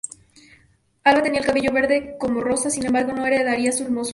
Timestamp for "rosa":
2.41-2.71